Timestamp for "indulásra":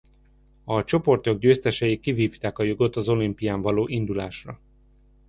3.87-4.59